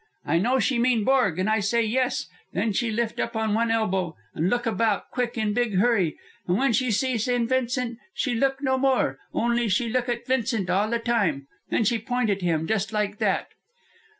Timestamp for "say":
1.59-1.83